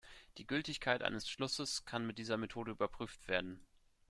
Die 0.39 0.47
Gültigkeit 0.47 1.03
eines 1.03 1.29
Schlusses 1.29 1.85
kann 1.85 2.07
mit 2.07 2.17
dieser 2.17 2.35
Methode 2.35 2.71
überprüft 2.71 3.27
werden. 3.27 3.63